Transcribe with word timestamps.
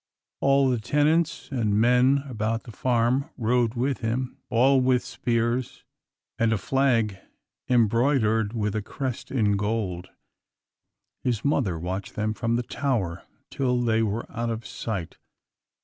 All 0.39 0.67
the 0.67 0.79
tenants 0.79 1.49
and 1.51 1.79
men 1.79 2.23
about 2.27 2.63
the 2.63 2.71
farm 2.71 3.29
rode 3.37 3.75
with 3.75 3.99
him, 3.99 4.39
all 4.49 4.81
with 4.81 5.05
spears 5.05 5.83
and 6.39 6.51
a 6.51 6.57
flag 6.57 7.19
embroidered 7.69 8.51
with 8.53 8.75
a 8.75 8.81
crest 8.81 9.29
in 9.29 9.57
gold. 9.57 10.09
His 11.23 11.45
mother 11.45 11.77
watched 11.77 12.15
them 12.15 12.33
from 12.33 12.55
the 12.55 12.63
tower 12.63 13.21
till 13.51 13.79
they 13.79 14.01
were 14.01 14.25
out 14.35 14.49
of 14.49 14.65
sight. 14.65 15.17